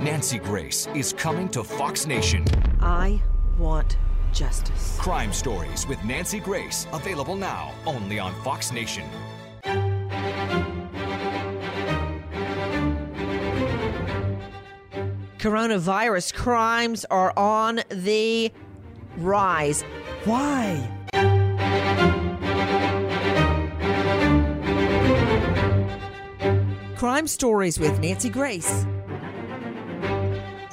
[0.00, 2.42] Nancy Grace is coming to Fox Nation.
[2.80, 3.20] I
[3.58, 3.98] want
[4.32, 4.96] justice.
[4.98, 9.04] Crime Stories with Nancy Grace, available now only on Fox Nation.
[15.36, 18.50] Coronavirus crimes are on the
[19.18, 19.82] rise.
[20.24, 20.96] Why?
[26.96, 28.86] Crime Stories with Nancy Grace.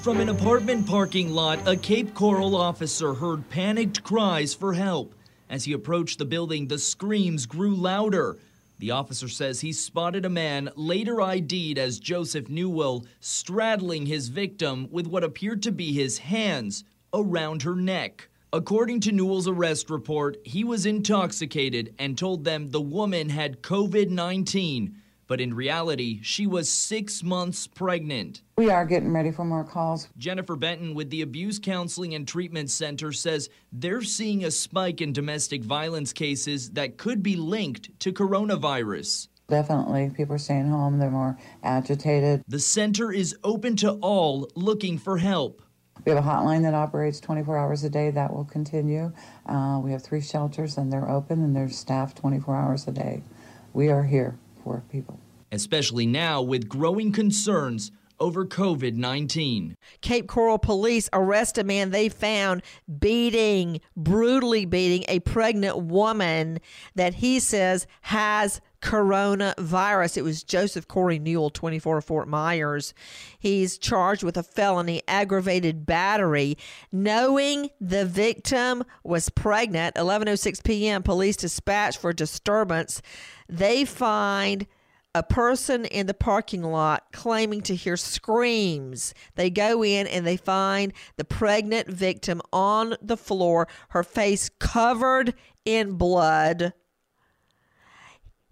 [0.07, 5.13] From an apartment parking lot, a Cape Coral officer heard panicked cries for help.
[5.49, 8.37] As he approached the building, the screams grew louder.
[8.79, 14.87] The officer says he spotted a man, later ID'd as Joseph Newell, straddling his victim
[14.91, 18.29] with what appeared to be his hands around her neck.
[18.53, 24.09] According to Newell's arrest report, he was intoxicated and told them the woman had COVID
[24.09, 24.95] 19
[25.27, 28.41] but in reality, she was six months pregnant.
[28.57, 30.07] We are getting ready for more calls.
[30.17, 35.13] Jennifer Benton with the Abuse Counseling and Treatment Center says they're seeing a spike in
[35.13, 39.27] domestic violence cases that could be linked to coronavirus.
[39.49, 42.43] Definitely, people are staying home, they're more agitated.
[42.47, 45.61] The center is open to all looking for help.
[46.05, 48.11] We have a hotline that operates 24 hours a day.
[48.11, 49.11] That will continue.
[49.45, 53.23] Uh, we have three shelters, and they're open and they're staffed 24 hours a day.
[53.73, 55.19] We are here for people.
[55.51, 59.77] Especially now with growing concerns over COVID 19.
[60.01, 62.63] Cape Coral police arrest a man they found
[62.99, 66.59] beating, brutally beating a pregnant woman
[66.95, 70.15] that he says has coronavirus.
[70.15, 72.93] It was Joseph Corey Newell, 24 of Fort Myers.
[73.37, 76.57] He's charged with a felony aggravated battery.
[76.89, 81.03] Knowing the victim was pregnant, 11:06 p.m.
[81.03, 83.01] police dispatched for disturbance.
[83.49, 84.65] They find
[85.13, 89.13] a person in the parking lot claiming to hear screams.
[89.35, 95.33] They go in and they find the pregnant victim on the floor, her face covered
[95.65, 96.71] in blood.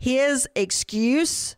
[0.05, 1.55] His excuse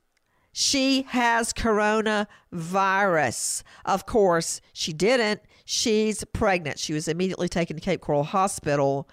[0.53, 3.63] she has coronavirus.
[3.83, 5.41] Of course, she didn't.
[5.65, 6.79] She's pregnant.
[6.79, 9.09] She was immediately taken to Cape Coral Hospital.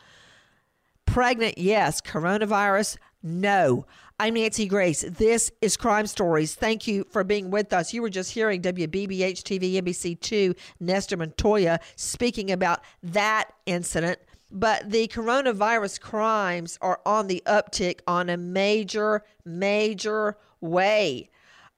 [1.05, 2.00] Pregnant, yes.
[2.00, 3.87] Coronavirus, no.
[4.21, 5.03] I'm Nancy Grace.
[5.03, 6.55] This is Crime Stories.
[6.55, 7.93] Thank you for being with us.
[7.93, 14.21] You were just hearing WBBH TV NBC2 Nestor Montoya speaking about that incident.
[14.57, 21.29] But the coronavirus crimes are on the uptick on a major, major way.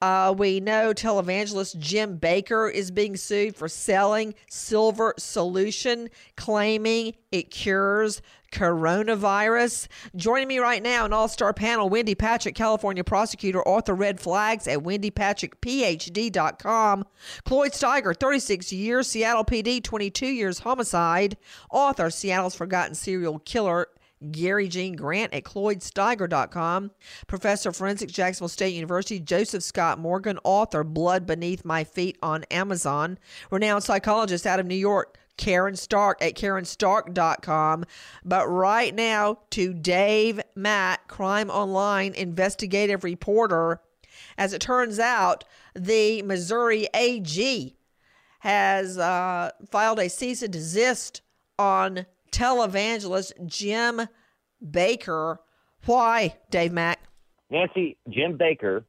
[0.03, 7.51] Uh, we know televangelist Jim Bakker is being sued for selling silver solution, claiming it
[7.51, 8.21] cures
[8.53, 9.89] coronavirus.
[10.15, 14.69] Joining me right now, an all star panel, Wendy Patrick, California prosecutor, author Red Flags
[14.69, 17.07] at wendypatrickphd.com.
[17.45, 21.39] Cloyd Steiger, 36 years, Seattle PD, 22 years, homicide.
[21.71, 23.89] Author, Seattle's Forgotten Serial Killer
[24.33, 26.91] Gary Gene Grant at CloydSteiger.com.
[27.27, 32.45] Professor of Forensics, Jacksonville State University, Joseph Scott Morgan, author, Blood Beneath My Feet on
[32.51, 33.19] Amazon.
[33.51, 37.84] Renowned psychologist out of New York, Karen Stark at KarenStark.com.
[38.25, 43.81] But right now, to Dave Mack, Crime Online investigative reporter.
[44.39, 45.45] As it turns out,
[45.75, 47.77] the Missouri AG
[48.41, 51.21] has uh, filed a cease and desist
[51.59, 54.03] on televangelist Jim
[54.65, 55.38] Bakker.
[55.86, 57.00] Why, Dave Mack?
[57.50, 58.84] Nancy, Jim Bakker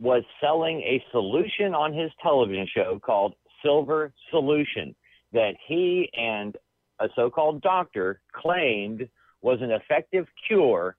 [0.00, 4.94] was selling a solution on his television show called Silver Solution
[5.32, 6.56] that he and
[7.00, 9.08] a so called doctor claimed
[9.42, 10.96] was an effective cure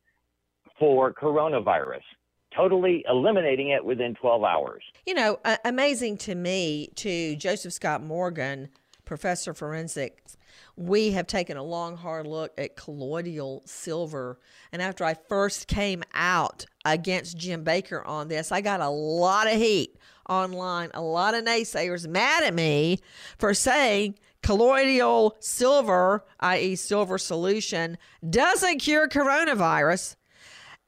[0.80, 2.02] for coronavirus,
[2.56, 4.84] totally eliminating it within 12 hours.
[5.06, 8.70] You know, uh, amazing to me, to Joseph Scott Morgan,
[9.06, 10.38] professor of forensics,
[10.76, 14.40] we have taken a long, hard look at colloidal silver.
[14.72, 19.48] And after I first came out against Jim Bakker on this, I got a lot
[19.48, 19.98] of heat
[20.30, 23.00] online, a lot of naysayers mad at me
[23.38, 27.98] for saying colloidal silver, i.e., silver solution,
[28.28, 30.16] doesn't cure coronavirus.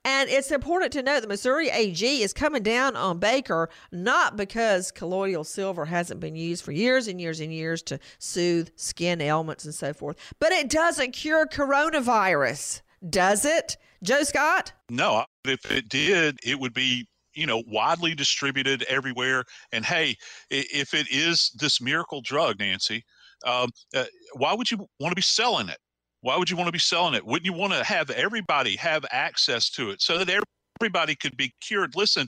[0.06, 4.92] And it's important to note the Missouri AG is coming down on Bakker not because
[4.92, 9.66] colloidal silver hasn't been used for years and years and years to soothe skin ailments
[9.66, 13.78] and so forth, but it doesn't cure coronavirus, does it?
[14.04, 14.74] Joe Scott?
[14.90, 19.44] No, if it did, it would be you know widely distributed everywhere.
[19.72, 20.16] And hey,
[20.50, 23.04] if it is this miracle drug, Nancy,
[23.46, 25.78] um, uh, why would you want to be selling it?
[26.24, 27.26] Why would you want to be selling it?
[27.26, 30.42] Wouldn't you want to have everybody have access to it so that
[30.80, 31.98] everybody could be cured?
[31.98, 32.28] Listen,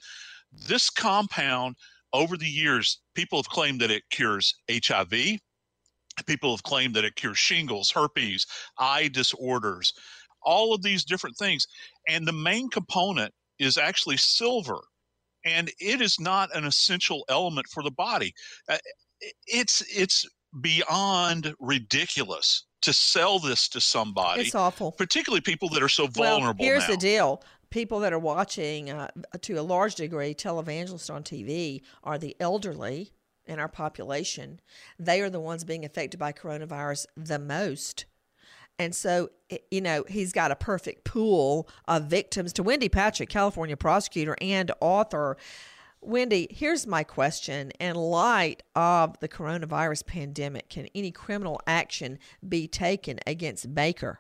[0.68, 1.78] this compound
[2.12, 5.40] over the years, people have claimed that it cures HIV.
[6.26, 8.46] People have claimed that it cures shingles, herpes,
[8.78, 9.94] eye disorders,
[10.42, 11.66] all of these different things.
[12.06, 14.80] And the main component is actually silver.
[15.46, 18.34] And it is not an essential element for the body.
[18.68, 18.78] Uh,
[19.48, 20.26] it's it's
[20.60, 24.44] beyond ridiculous to sell this to somebody.
[24.44, 24.92] It's awful.
[24.92, 26.64] Particularly people that are so vulnerable.
[26.64, 26.96] Well, here's now.
[26.96, 27.44] the deal.
[27.70, 29.10] People that are watching, uh,
[29.42, 33.12] to a large degree, televangelists on TV are the elderly
[33.46, 34.60] in our population.
[34.98, 38.06] They are the ones being affected by coronavirus the most.
[38.78, 39.30] And so,
[39.72, 42.54] you know, he's got a perfect pool of victims.
[42.54, 45.38] To Wendy Patrick, California prosecutor and author,
[46.06, 47.72] Wendy, here's my question.
[47.80, 54.18] In light of the coronavirus pandemic, can any criminal action be taken against Bakker?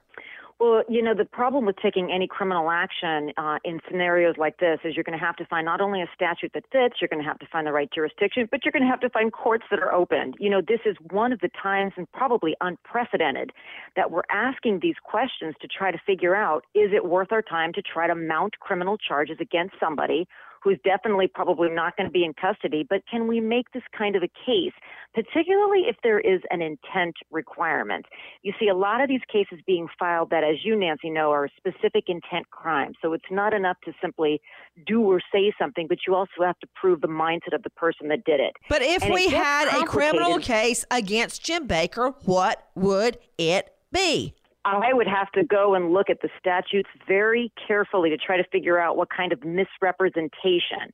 [0.57, 4.79] Well, you know, the problem with taking any criminal action uh, in scenarios like this
[4.85, 7.21] is you're going to have to find not only a statute that fits, you're going
[7.21, 9.65] to have to find the right jurisdiction, but you're going to have to find courts
[9.69, 10.33] that are open.
[10.39, 13.51] You know, this is one of the times and probably unprecedented
[13.97, 17.73] that we're asking these questions to try to figure out is it worth our time
[17.73, 20.25] to try to mount criminal charges against somebody
[20.65, 24.15] who's definitely probably not going to be in custody, but can we make this kind
[24.15, 24.73] of a case,
[25.13, 28.07] particularly if there is an intent requirement?
[28.41, 31.47] You see a lot of these cases being filed that, as you, Nancy, know, are
[31.55, 32.97] specific intent crimes.
[32.99, 34.41] So it's not enough to simply
[34.87, 38.07] do or say something, but you also have to prove the mindset of the person
[38.07, 38.53] that did it.
[38.67, 44.33] But if and we had a criminal case against Jim Bakker, what would it be?
[44.65, 48.43] I would have to go and look at the statutes very carefully to try to
[48.51, 50.91] figure out what kind of misrepresentation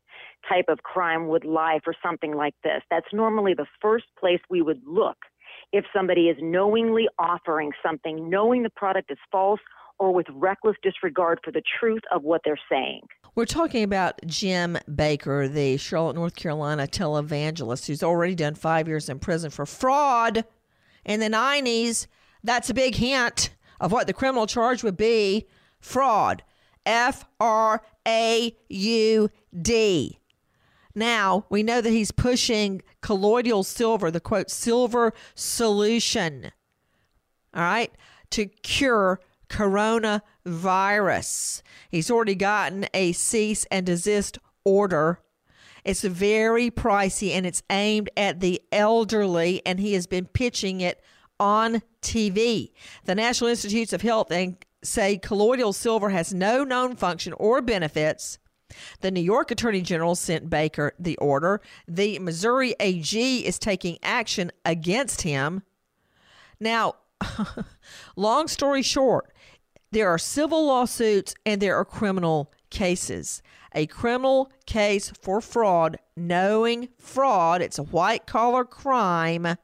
[0.48, 2.82] type of crime would lie for something like this.
[2.92, 5.16] That's normally the first place we would look
[5.72, 9.62] if somebody is knowingly offering something, knowing the product is false,
[10.00, 13.02] or with reckless disregard for the truth of what they're saying.
[13.36, 19.08] We're talking about Jim Bakker, the Charlotte, North Carolina televangelist who's already done five years
[19.08, 20.44] in prison for fraud
[21.06, 22.08] in the 90s.
[22.44, 25.48] That's a big hint of what the criminal charge would be
[25.82, 26.44] fraud.
[26.86, 29.30] F R A U
[29.62, 30.20] D.
[30.96, 36.52] Now, we know that he's pushing colloidal silver, the quote, silver solution,
[37.54, 37.92] all right,
[38.32, 41.62] to cure coronavirus.
[41.90, 45.20] He's already gotten a cease and desist order.
[45.86, 51.02] It's very pricey and it's aimed at the elderly, and he has been pitching it
[51.42, 52.72] on TV.
[53.06, 54.32] The National Institutes of Health
[54.84, 58.38] say colloidal silver has no known function or benefits.
[59.02, 61.60] The New York Attorney General sent Bakker the order.
[61.88, 65.64] The Missouri AG is taking action against him.
[66.60, 66.96] Now,
[68.16, 69.34] long story short,
[69.92, 73.42] there are civil lawsuits and there are criminal cases.
[73.74, 79.58] A criminal case for fraud, knowing fraud, it's a white collar crime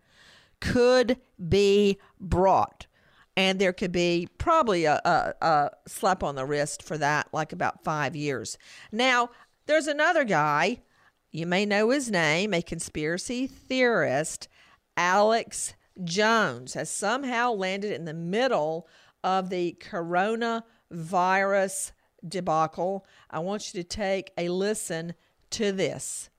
[0.60, 2.88] could be brought.
[3.36, 7.54] And there could be probably a, a, a slap on the wrist for that, like
[7.54, 8.58] about five years.
[8.92, 9.30] Now,
[9.68, 10.82] there's another guy,
[11.32, 14.48] you may know his name, a conspiracy theorist,
[14.96, 18.88] Alex Jones, has somehow landed in the middle
[19.24, 21.92] of the coronavirus
[22.28, 23.06] debacle.
[23.30, 25.14] I want you to take a listen
[25.52, 26.30] to this.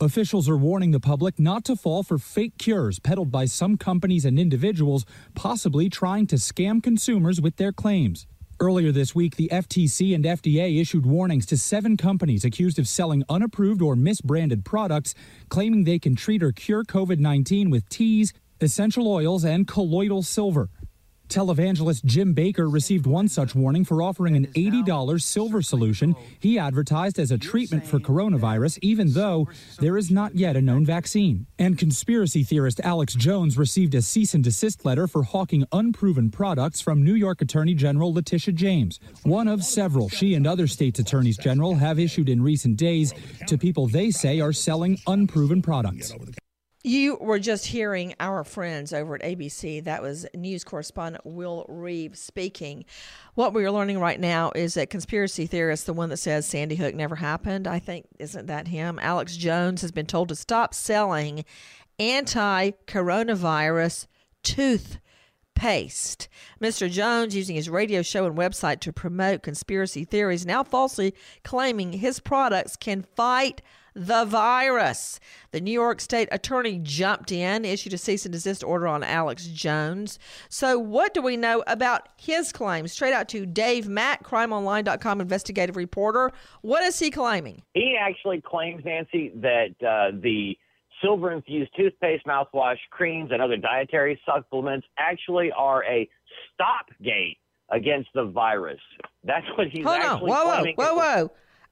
[0.00, 4.24] Officials are warning the public not to fall for fake cures peddled by some companies
[4.24, 8.24] and individuals, possibly trying to scam consumers with their claims.
[8.60, 13.24] Earlier this week, the FTC and FDA issued warnings to seven companies accused of selling
[13.28, 15.16] unapproved or misbranded products,
[15.48, 20.70] claiming they can treat or cure COVID 19 with teas, essential oils, and colloidal silver.
[21.28, 27.18] Televangelist Jim Bakker received one such warning for offering an $80 silver solution he advertised
[27.18, 31.46] as a treatment for coronavirus, even though there is not yet a known vaccine.
[31.58, 36.80] And conspiracy theorist Alex Jones received a cease and desist letter for hawking unproven products
[36.80, 41.36] from New York Attorney General Letitia James, one of several she and other states' attorneys
[41.36, 43.12] general have issued in recent days
[43.46, 46.12] to people they say are selling unproven products.
[46.88, 49.84] You were just hearing our friends over at ABC.
[49.84, 52.86] That was news correspondent Will Reeve speaking.
[53.34, 56.76] What we are learning right now is that conspiracy theorist, the one that says Sandy
[56.76, 58.98] Hook never happened, I think, isn't that him?
[59.02, 61.44] Alex Jones has been told to stop selling
[61.98, 64.06] anti coronavirus
[64.42, 64.98] tooth
[65.54, 66.26] paste.
[66.58, 66.90] Mr.
[66.90, 71.12] Jones, using his radio show and website to promote conspiracy theories, now falsely
[71.44, 73.60] claiming his products can fight
[73.98, 75.18] the virus.
[75.50, 79.46] The New York State Attorney jumped in, issued a cease and desist order on Alex
[79.46, 80.18] Jones.
[80.48, 82.92] So, what do we know about his claims?
[82.92, 86.30] Straight out to Dave Mack, crimeonline.com investigative reporter.
[86.62, 87.62] What is he claiming?
[87.74, 90.56] He actually claims, Nancy, that uh, the
[91.02, 96.08] silver infused toothpaste, mouthwash, creams, and other dietary supplements actually are a
[96.54, 97.38] stopgate
[97.70, 98.80] against the virus.
[99.24, 100.36] That's what he's Hold actually on.
[100.36, 100.74] Whoa, claiming.
[100.76, 101.30] whoa, whoa, whoa.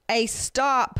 [0.09, 0.99] A stop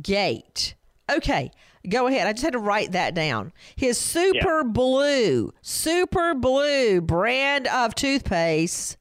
[0.00, 0.74] gate.
[1.10, 1.50] Okay,
[1.88, 2.26] go ahead.
[2.26, 3.52] I just had to write that down.
[3.76, 8.96] His Super Blue, Super Blue brand of toothpaste,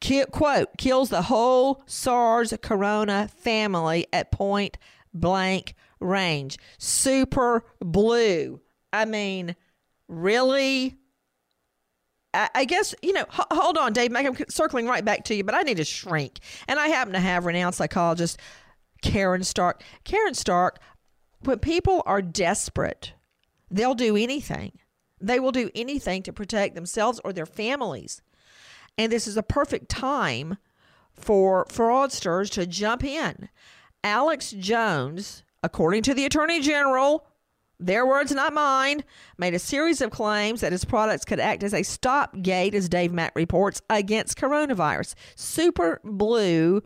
[0.00, 4.76] ki- quote, kills the whole SARS corona family at point
[5.14, 6.58] blank range.
[6.78, 8.60] Super Blue.
[8.92, 9.56] I mean,
[10.08, 10.96] really?
[12.34, 14.14] I I guess, you know, h- hold on, Dave.
[14.14, 16.40] I'm circling right back to you, but I need to shrink.
[16.68, 18.38] And I happen to have renowned psychologist
[19.06, 19.82] Karen Stark.
[20.04, 20.78] Karen Stark,
[21.40, 23.12] when people are desperate,
[23.70, 24.72] they'll do anything.
[25.20, 28.20] They will do anything to protect themselves or their families.
[28.98, 30.58] And this is a perfect time
[31.12, 33.48] for fraudsters to jump in.
[34.04, 37.26] Alex Jones, according to the Attorney General,
[37.78, 39.04] their words, not mine,
[39.36, 43.12] made a series of claims that his products could act as a stopgate, as Dave
[43.12, 45.14] Mack reports, against coronavirus.
[45.34, 46.82] Super Blue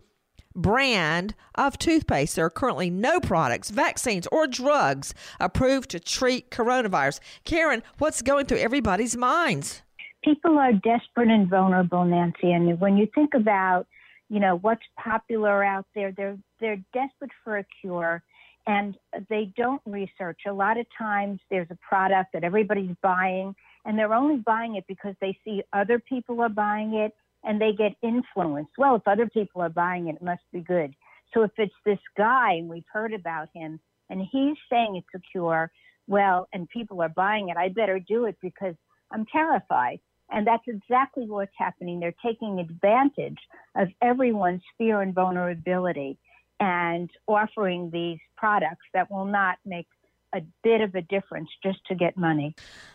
[0.63, 2.37] brand of toothpaste.
[2.37, 7.21] There are currently no products, vaccines, or drugs approved to treat coronavirus.
[7.45, 9.83] Karen, what's going through everybody's minds?
[10.23, 12.53] People are desperate and vulnerable, Nancy.
[12.53, 13.87] And when you think about,
[14.29, 18.23] you know, what's popular out there, they're they're desperate for a cure
[18.67, 18.97] and
[19.29, 20.41] they don't research.
[20.47, 24.85] A lot of times there's a product that everybody's buying and they're only buying it
[24.87, 28.73] because they see other people are buying it and they get influenced.
[28.79, 30.95] Well, if other people are buying it, it must be good.
[31.33, 35.21] So if it's this guy, and we've heard about him, and he's saying it's a
[35.33, 35.71] cure,
[36.07, 38.75] well, and people are buying it, I better do it because
[39.13, 40.01] I'm terrified.
[40.33, 41.99] And that's exactly what's happening.
[41.99, 43.39] They're taking advantage
[43.77, 46.19] of everyone's fear and vulnerability
[46.61, 49.87] and offering these products that will not make
[50.33, 52.55] a bit of a difference just to get money.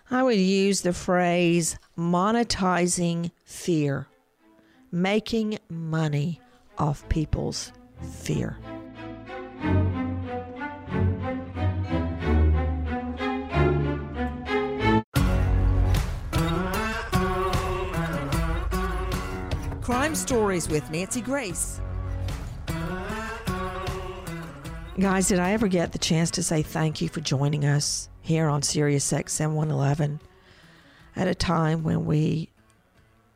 [0.10, 4.08] I would use the phrase monetizing fear,
[4.96, 6.40] making money
[6.78, 7.74] off people's
[8.22, 8.58] fear.
[19.82, 21.82] Crime Stories with Nancy Grace.
[24.98, 28.48] Guys, did I ever get the chance to say thank you for joining us here
[28.48, 30.22] on Sirius XM 111
[31.18, 32.50] at a time when we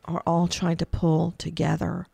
[0.04, 2.06] are all trying to pull together,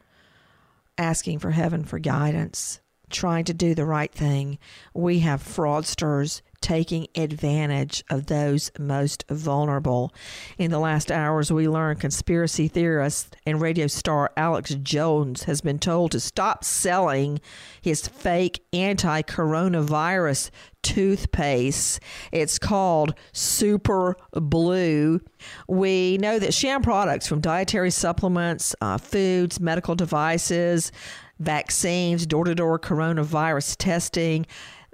[0.99, 4.59] asking for heaven for guidance, trying to do the right thing?
[4.95, 10.12] We have fraudsters taking advantage of those most vulnerable.
[10.58, 15.78] In the last hours, we learned conspiracy theorist and radio star Alex Jones has been
[15.78, 17.40] told to stop selling
[17.80, 20.50] his fake anti coronavirus
[20.82, 22.00] toothpaste.
[22.30, 25.20] It's called Super Blue.
[25.66, 30.92] We know that sham products from dietary supplements, uh, foods, medical devices,
[31.38, 34.46] vaccines, door to door coronavirus testing,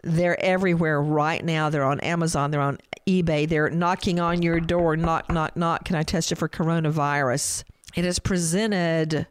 [0.02, 1.70] they're everywhere right now.
[1.70, 5.84] They're on Amazon, they're on eBay, they're knocking on your door, knock, knock, knock.
[5.84, 7.64] Can I test you for coronavirus?
[7.94, 9.26] It has presented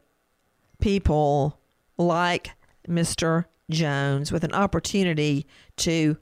[0.79, 1.59] people
[1.97, 2.51] like
[2.87, 3.45] Mr.
[3.69, 5.45] Jones with an opportunity
[5.77, 6.17] to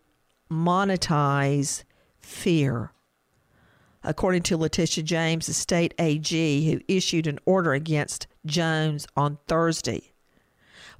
[0.51, 1.83] monetize
[2.19, 2.91] fear.
[4.03, 10.13] According to Letitia James, the state AG, who issued an order against Jones on Thursday,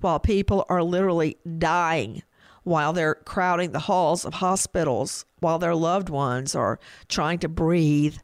[0.01, 2.23] while people are literally dying
[2.69, 8.17] while they're crowding the halls of hospitals, while their loved ones are trying to breathe,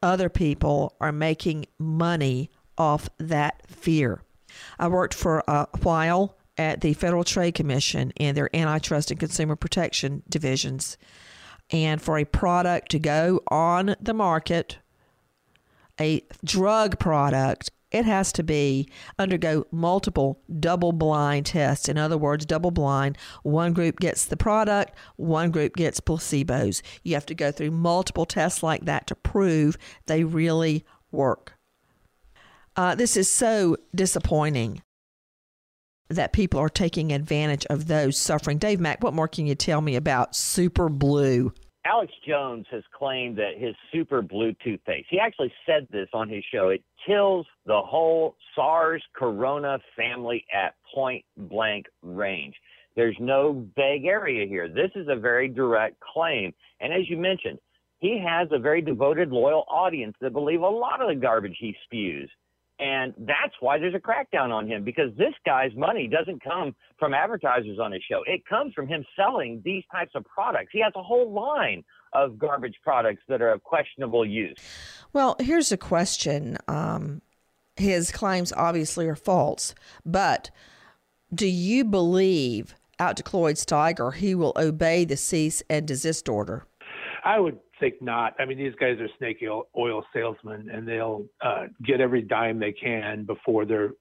[0.00, 4.22] other people are making money off that fear.
[4.78, 9.56] I worked for a while at the Federal Trade Commission in their antitrust and consumer
[9.56, 10.96] protection divisions.
[11.70, 14.78] And for a product to go on the market,
[16.00, 18.88] a drug product, it has to be
[19.20, 21.88] undergo multiple double blind tests.
[21.88, 26.82] In other words, double blind, one group gets the product, one group gets placebos.
[27.04, 31.54] You have to go through multiple tests like that to prove they really work.
[32.76, 34.82] Uh, this is so disappointing
[36.08, 38.58] that people are taking advantage of those suffering.
[38.58, 41.52] Dave Mack, what more can you tell me about Super Blue?
[41.86, 46.42] Alex Jones has claimed that his Super Blue toothpaste, he actually said this on his
[46.50, 52.54] show, it kills the whole SARS corona family at point blank range.
[52.96, 54.68] There's no vague area here.
[54.68, 56.52] This is a very direct claim.
[56.80, 57.58] And as you mentioned,
[57.98, 61.74] he has a very devoted, loyal audience that believe a lot of the garbage he
[61.84, 62.30] spews.
[62.80, 67.14] And that's why there's a crackdown on him because this guy's money doesn't come from
[67.14, 68.22] advertisers on his show.
[68.26, 70.70] It comes from him selling these types of products.
[70.72, 71.84] He has a whole line
[72.14, 74.56] of garbage products that are of questionable use.
[75.12, 76.56] Well, here's a question.
[76.68, 77.22] Um,
[77.76, 80.50] his claims obviously are false, but
[81.34, 86.66] do you believe out to Cloyd Steiger he will obey the cease and desist order?
[87.24, 88.34] I would think not.
[88.38, 89.44] I mean, these guys are snake
[89.76, 93.92] oil salesmen, and they'll uh, get every dime they can before they're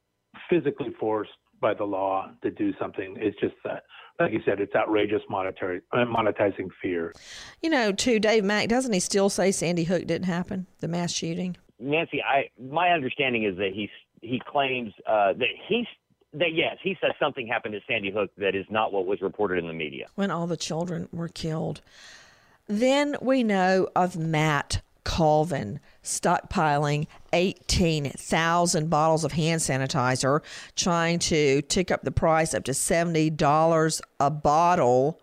[0.50, 3.16] physically forced by the law to do something.
[3.18, 3.84] It's just that,
[4.20, 7.14] like you said, it's outrageous monetary uh, monetizing fear.
[7.62, 11.12] You know, to Dave Mack, doesn't he still say Sandy Hook didn't happen, the mass
[11.12, 11.58] shooting?
[11.80, 13.90] Nancy, I my understanding is that he
[14.22, 15.88] he claims uh, that he's
[16.34, 19.60] that yes, he says something happened at Sandy Hook that is not what was reported
[19.60, 20.08] in the media.
[20.16, 21.82] When all the children were killed.
[22.68, 30.42] Then we know of Matt Colvin stockpiling 18,000 bottles of hand sanitizer,
[30.76, 35.22] trying to tick up the price up to $70 a bottle.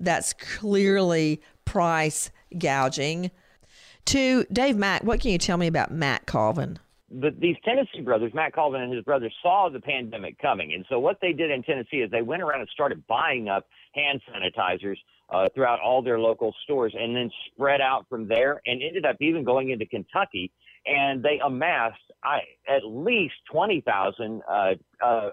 [0.00, 3.30] That's clearly price gouging.
[4.06, 6.78] To Dave Mack, what can you tell me about Matt Colvin?
[7.10, 10.72] The, these Tennessee brothers, Matt Colvin and his brother, saw the pandemic coming.
[10.72, 13.66] And so what they did in Tennessee is they went around and started buying up
[13.94, 14.96] hand sanitizers
[15.30, 19.16] uh, throughout all their local stores and then spread out from there and ended up
[19.20, 20.50] even going into Kentucky.
[20.84, 25.30] And they amassed I, at least 20,000 uh, uh,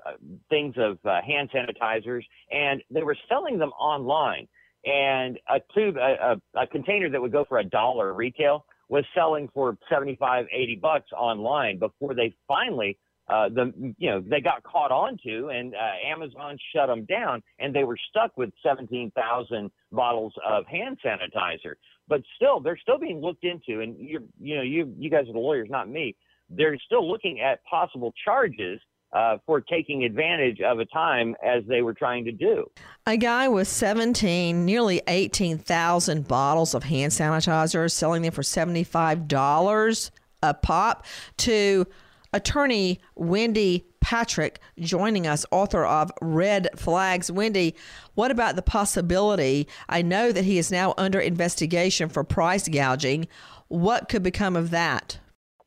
[0.49, 4.47] things of uh, hand sanitizers, and they were selling them online.
[4.86, 9.06] And a tube, a, a, a container that would go for a dollar retail was
[9.13, 12.97] selling for 75, 80 bucks online before they finally
[13.29, 17.73] uh, the you know they got caught onto, and uh, Amazon shut them down, and
[17.73, 21.75] they were stuck with 17,000 bottles of hand sanitizer.
[22.07, 25.33] But still, they're still being looked into, and you you know you you guys are
[25.33, 26.15] the lawyers, not me.
[26.49, 28.79] They're still looking at possible charges
[29.13, 32.69] uh, for taking advantage of a time as they were trying to do.
[33.05, 40.11] A guy with 17, nearly 18,000 bottles of hand sanitizer, selling them for $75
[40.41, 41.05] a pop
[41.37, 41.85] to
[42.33, 47.31] attorney Wendy Patrick joining us, author of Red Flags.
[47.31, 47.75] Wendy,
[48.15, 49.67] what about the possibility?
[49.87, 53.27] I know that he is now under investigation for price gouging.
[53.67, 55.19] What could become of that?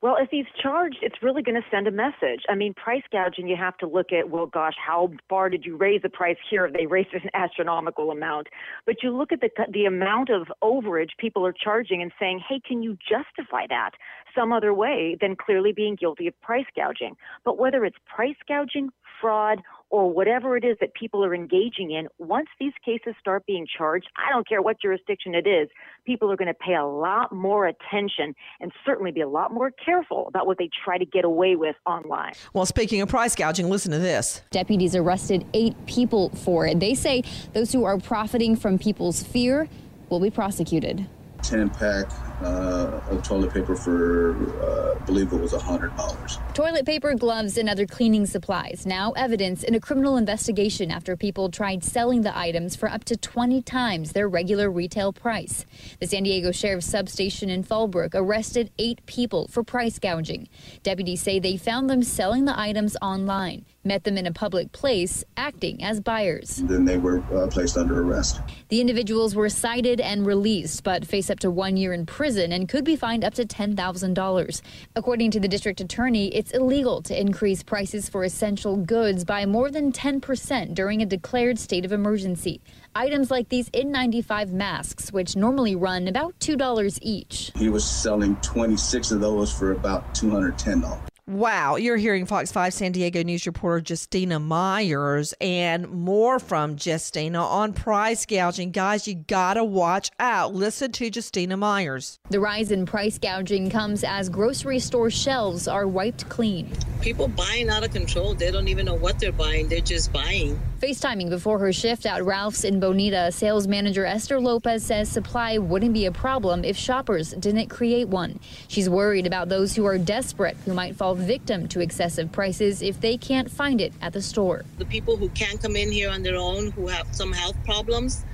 [0.03, 2.43] Well, if he's charged, it's really going to send a message.
[2.49, 5.77] I mean, price gouging, you have to look at, well, gosh, how far did you
[5.77, 6.69] raise the price here?
[6.73, 8.49] They raised an astronomical amount.
[8.85, 12.61] But you look at the, the amount of overage people are charging and saying, hey,
[12.67, 13.93] can you justify that
[14.35, 17.15] some other way than clearly being guilty of price gouging?
[17.45, 19.63] But whether it's price gouging, fraud,
[19.93, 24.09] or whatever it is that people are engaging in, once these cases start being charged,
[24.17, 25.69] I don't care what jurisdiction it is,
[26.07, 29.71] people are going to pay a lot more attention and certainly be a lot more
[29.71, 32.33] careful about what they try to get away with online.
[32.55, 34.41] Well, speaking of price gouging, listen to this.
[34.51, 36.81] Deputies arrested eight people for it.
[36.81, 39.69] They say those who are profiting from people's fear
[40.09, 41.07] will be prosecuted.
[41.43, 42.07] 10 pack
[42.43, 46.55] uh, of toilet paper for, uh, I believe it was $100.
[46.55, 48.85] Toilet paper, gloves, and other cleaning supplies.
[48.87, 53.17] Now evidence in a criminal investigation after people tried selling the items for up to
[53.17, 55.65] 20 times their regular retail price.
[56.01, 60.49] The San Diego Sheriff's Substation in Fallbrook arrested eight people for price gouging.
[60.83, 63.65] Deputies say they found them selling the items online.
[63.85, 66.57] Met them in a public place, acting as buyers.
[66.57, 68.41] Then they were uh, placed under arrest.
[68.69, 72.69] The individuals were cited and released, but face up to one year in prison and
[72.69, 74.63] could be fined up to $10,000.
[74.97, 79.71] According to the district attorney, it's illegal to increase prices for essential goods by more
[79.71, 82.61] than 10% during a declared state of emergency.
[82.95, 87.51] Items like these N95 masks, which normally run about $2 each.
[87.57, 91.12] He was selling 26 of those for about $210.
[91.29, 97.41] Wow, you're hearing Fox 5 San Diego News reporter Justina Myers and more from Justina
[97.41, 98.73] on price gouging.
[98.73, 100.53] Guys, you gotta watch out.
[100.53, 102.19] Listen to Justina Myers.
[102.31, 106.69] The rise in price gouging comes as grocery store shelves are wiped clean.
[107.01, 108.35] People buying out of control.
[108.35, 110.61] They don't even know what they're buying, they're just buying.
[110.83, 115.95] FaceTiming before her shift at Ralph's in Bonita, sales manager Esther Lopez says supply wouldn't
[115.95, 118.41] be a problem if shoppers didn't create one.
[118.67, 123.01] She's worried about those who are desperate who might fall victim to excessive prices if
[123.01, 124.65] they can't find it at the store.
[124.79, 128.25] The people who can't come in here on their own, who have some health problems.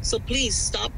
[0.00, 0.92] So please stop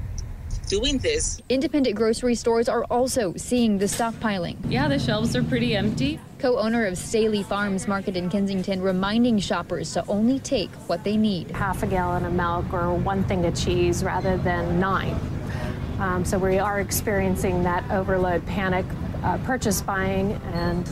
[0.71, 1.43] doing this.
[1.49, 4.57] Independent grocery stores are also seeing the stockpiling.
[4.69, 6.21] Yeah, the shelves are pretty empty.
[6.39, 11.17] Co owner of Stehly Farms Market in Kensington reminding shoppers to only take what they
[11.17, 15.19] need half a gallon of milk or one thing of cheese rather than nine.
[15.99, 18.87] Um, so we are experiencing that overload panic
[19.25, 20.89] uh, purchase buying and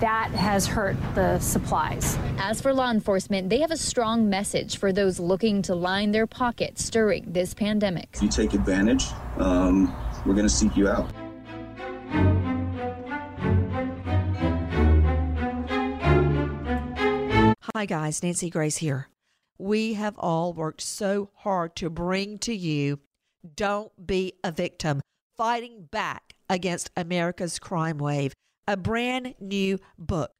[0.00, 2.16] that has hurt the supplies.
[2.38, 6.26] As for law enforcement, they have a strong message for those looking to line their
[6.26, 8.08] pockets during this pandemic.
[8.14, 9.06] If you take advantage,
[9.38, 11.10] um, we're going to seek you out.
[17.74, 18.22] Hi, guys.
[18.22, 19.08] Nancy Grace here.
[19.56, 23.00] We have all worked so hard to bring to you
[23.54, 25.00] Don't Be a Victim,
[25.36, 28.32] fighting back against America's crime wave,
[28.68, 30.30] a brand new book.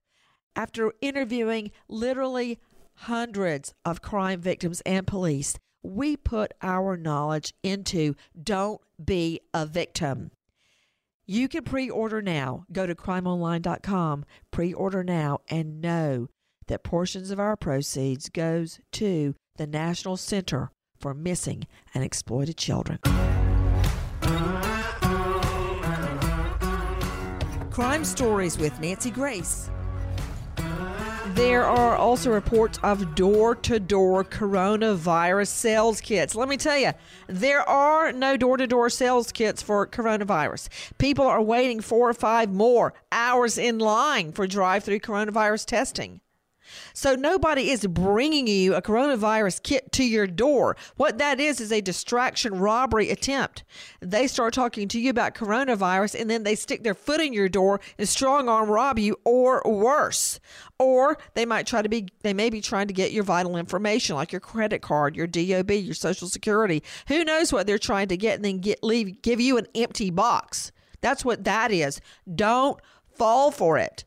[0.54, 2.60] After interviewing literally
[2.94, 10.30] hundreds of crime victims and police, we put our knowledge into Don't Be a Victim.
[11.26, 12.64] You can pre order now.
[12.70, 16.28] Go to crimeonline.com, pre order now, and know
[16.66, 22.98] that portions of our proceeds goes to the National Center for Missing and Exploited Children.
[27.78, 29.70] Crime Stories with Nancy Grace.
[31.36, 36.34] There are also reports of door to door coronavirus sales kits.
[36.34, 36.90] Let me tell you,
[37.28, 40.68] there are no door to door sales kits for coronavirus.
[40.98, 46.20] People are waiting four or five more hours in line for drive through coronavirus testing.
[46.92, 50.76] So nobody is bringing you a coronavirus kit to your door.
[50.96, 53.64] What that is is a distraction robbery attempt.
[54.00, 57.48] They start talking to you about coronavirus and then they stick their foot in your
[57.48, 60.40] door and strong arm rob you or worse.
[60.78, 64.16] Or they might try to be they may be trying to get your vital information
[64.16, 66.82] like your credit card, your DOB, your social security.
[67.08, 70.10] Who knows what they're trying to get and then get leave give you an empty
[70.10, 70.72] box.
[71.00, 72.00] That's what that is.
[72.32, 72.80] Don't
[73.16, 74.04] fall for it.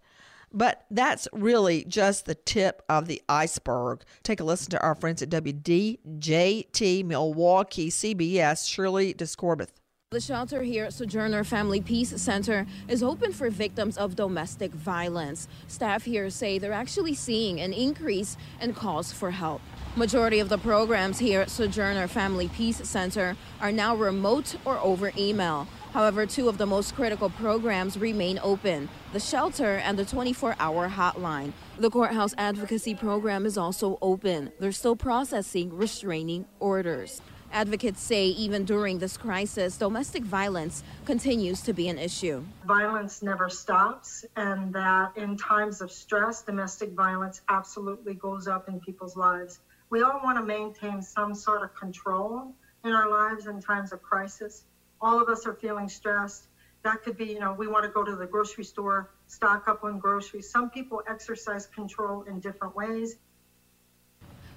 [0.54, 4.04] But that's really just the tip of the iceberg.
[4.24, 9.70] Take a listen to our friends at WDJT Milwaukee CBS, Shirley Discorbeth.
[10.12, 15.48] The shelter here at Sojourner Family Peace Center is open for victims of domestic violence.
[15.70, 19.62] Staff here say they're actually seeing an increase in calls for help.
[19.96, 25.14] Majority of the programs here at Sojourner Family Peace Center are now remote or over
[25.18, 25.66] email.
[25.94, 30.90] However, two of the most critical programs remain open the shelter and the 24 hour
[30.90, 31.54] hotline.
[31.78, 34.52] The courthouse advocacy program is also open.
[34.60, 37.22] They're still processing restraining orders.
[37.52, 42.44] Advocates say even during this crisis, domestic violence continues to be an issue.
[42.66, 48.80] Violence never stops, and that in times of stress, domestic violence absolutely goes up in
[48.80, 49.60] people's lives.
[49.90, 54.02] We all want to maintain some sort of control in our lives in times of
[54.02, 54.66] crisis
[55.02, 56.48] all of us are feeling stressed.
[56.84, 59.84] That could be, you know, we want to go to the grocery store, stock up
[59.84, 60.50] on groceries.
[60.50, 63.18] Some people exercise control in different ways.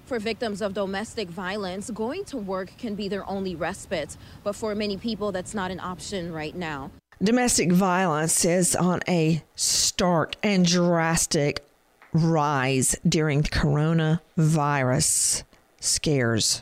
[0.05, 4.75] For victims of domestic violence, going to work can be their only respite, but for
[4.75, 6.91] many people, that's not an option right now.
[7.23, 11.65] Domestic violence is on a stark and drastic
[12.13, 15.43] rise during the coronavirus
[15.79, 16.61] scares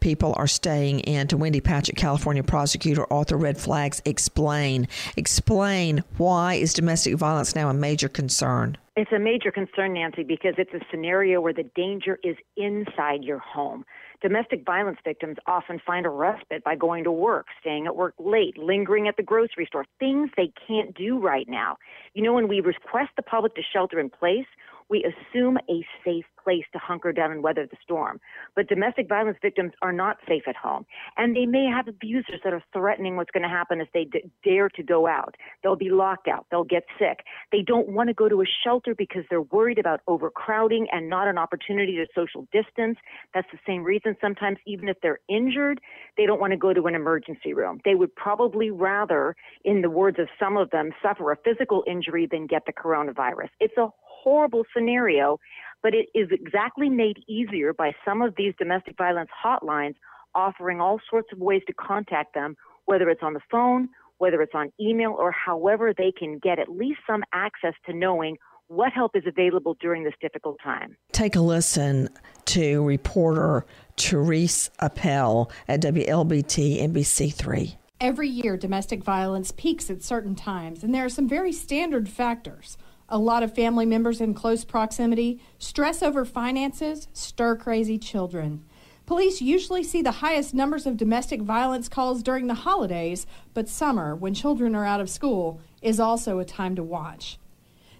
[0.00, 1.28] people are staying in.
[1.28, 4.88] To Wendy Patchett, California prosecutor, author Red Flags, explain.
[5.16, 8.76] Explain why is domestic violence now a major concern?
[8.94, 13.38] It's a major concern, Nancy, because it's a scenario where the danger is inside your
[13.38, 13.86] home.
[14.20, 18.56] Domestic violence victims often find a respite by going to work, staying at work late,
[18.56, 21.76] lingering at the grocery store, things they can't do right now.
[22.14, 24.46] You know, when we request the public to shelter in place,
[24.92, 28.20] we assume a safe place to hunker down and weather the storm.
[28.54, 30.84] But domestic violence victims are not safe at home.
[31.16, 34.30] And they may have abusers that are threatening what's going to happen if they d-
[34.44, 35.34] dare to go out.
[35.62, 36.46] They'll be locked out.
[36.50, 37.20] They'll get sick.
[37.52, 41.26] They don't want to go to a shelter because they're worried about overcrowding and not
[41.26, 42.98] an opportunity to social distance.
[43.32, 45.80] That's the same reason sometimes, even if they're injured,
[46.18, 47.80] they don't want to go to an emergency room.
[47.86, 52.28] They would probably rather, in the words of some of them, suffer a physical injury
[52.30, 53.48] than get the coronavirus.
[53.58, 53.88] It's a
[54.22, 55.38] horrible scenario,
[55.82, 59.94] but it is exactly made easier by some of these domestic violence hotlines
[60.34, 62.56] offering all sorts of ways to contact them,
[62.86, 66.68] whether it's on the phone, whether it's on email, or however they can get at
[66.68, 68.36] least some access to knowing
[68.68, 70.96] what help is available during this difficult time.
[71.12, 72.08] Take a listen
[72.46, 77.76] to reporter Therese Apel at WLBT NBC3.
[78.00, 82.76] Every year, domestic violence peaks at certain times, and there are some very standard factors
[83.12, 88.64] a lot of family members in close proximity, stress over finances, stir crazy children.
[89.04, 94.16] Police usually see the highest numbers of domestic violence calls during the holidays, but summer,
[94.16, 97.38] when children are out of school, is also a time to watch.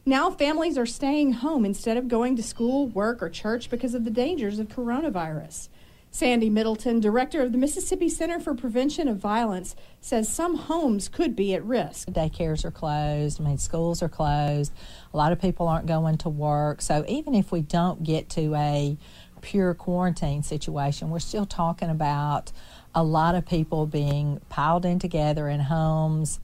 [0.07, 4.05] Now, families are staying home instead of going to school, work, or church because of
[4.05, 5.69] the dangers of coronavirus.
[6.15, 11.35] Sandy Middleton, director of the Mississippi Center for Prevention of Violence, says some homes could
[11.35, 12.09] be at risk.
[12.09, 14.75] Daycares are closed, I mean, schools are closed,
[15.15, 16.83] a lot of people aren't going to work.
[16.83, 18.99] So even if we don't get to a
[19.41, 22.53] pure quarantine situation, we're still talking about
[22.95, 26.41] a lot of people being piled in together in homes.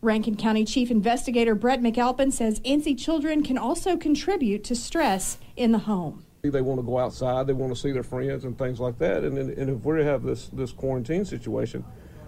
[0.00, 5.72] Rankin County Chief Investigator Brett McAlpin says NC children can also contribute to stress in
[5.72, 6.24] the home.
[6.42, 9.24] They want to go outside, they want to see their friends and things like that.
[9.24, 11.84] And, and if we have this, this quarantine situation,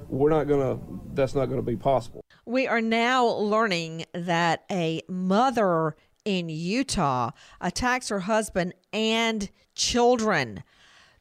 [0.08, 2.22] we're not going to, that's not going to be possible.
[2.44, 10.62] We are now learning that a mother in Utah attacks her husband and children.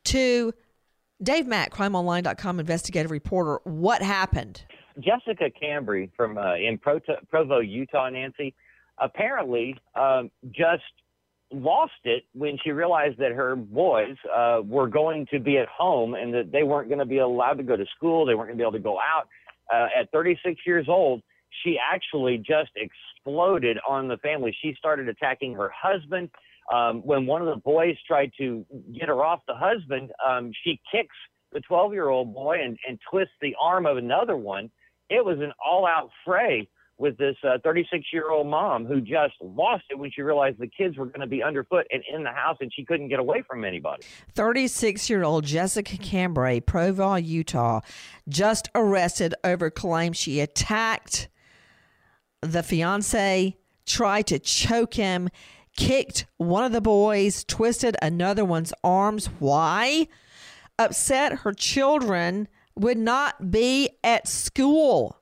[0.05, 0.53] To
[1.23, 4.65] Dave Mack, crimeonline.com investigative reporter, what happened?
[4.99, 8.53] Jessica Cambry from uh, in Proto- Provo, Utah, Nancy,
[8.97, 10.83] apparently um, just
[11.51, 16.13] lost it when she realized that her boys uh, were going to be at home
[16.15, 18.25] and that they weren't going to be allowed to go to school.
[18.25, 19.27] They weren't going to be able to go out.
[19.73, 21.21] Uh, at 36 years old,
[21.63, 24.55] she actually just exploded on the family.
[24.61, 26.29] She started attacking her husband.
[26.73, 28.65] Um, when one of the boys tried to
[28.97, 31.15] get her off the husband, um, she kicks
[31.51, 34.69] the 12 year old boy and, and twists the arm of another one.
[35.09, 36.69] It was an all out fray
[37.01, 40.67] with this 36 uh, year old mom who just lost it when she realized the
[40.67, 43.43] kids were going to be underfoot and in the house and she couldn't get away
[43.49, 44.03] from anybody.
[44.35, 47.81] 36 year old Jessica Cambray, Provo, Utah,
[48.29, 51.27] just arrested over claims she attacked
[52.41, 55.29] the fiance, tried to choke him,
[55.75, 59.25] kicked one of the boys, twisted another one's arms.
[59.39, 60.07] Why?
[60.77, 65.20] Upset her children would not be at school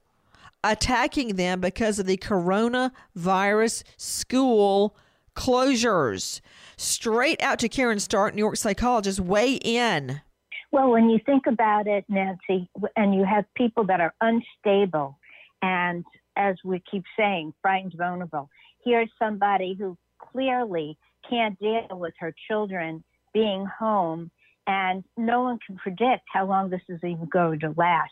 [0.63, 4.95] attacking them because of the coronavirus school
[5.35, 6.41] closures.
[6.77, 10.21] Straight out to Karen Stark, New York psychologist, weigh in.
[10.71, 15.17] Well, when you think about it, Nancy, and you have people that are unstable
[15.61, 18.49] and, as we keep saying, frightened, vulnerable,
[18.83, 24.29] here's somebody who clearly can't deal with her children being home,
[24.69, 28.11] and no one can predict how long this is even going to last.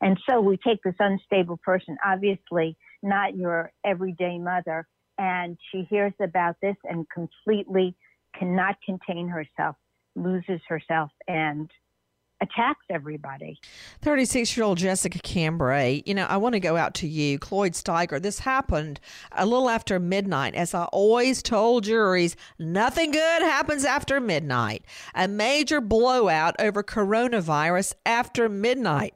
[0.00, 6.14] And so we take this unstable person, obviously not your everyday mother, and she hears
[6.20, 7.94] about this and completely
[8.38, 9.76] cannot contain herself,
[10.16, 11.70] loses herself, and
[12.40, 13.58] attacks everybody.
[14.02, 17.72] 36 year old Jessica Cambray, you know, I want to go out to you, Cloyd
[17.72, 18.20] Steiger.
[18.20, 19.00] This happened
[19.32, 20.54] a little after midnight.
[20.54, 24.84] As I always told juries, nothing good happens after midnight.
[25.14, 29.14] A major blowout over coronavirus after midnight